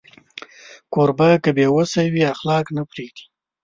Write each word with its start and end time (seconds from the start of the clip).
کوربه 0.93 1.29
که 1.43 1.49
بې 1.57 1.65
وسی 1.75 2.05
وي، 2.13 2.23
اخلاق 2.33 2.65
نه 2.75 2.83
پرېږدي. 2.89 3.25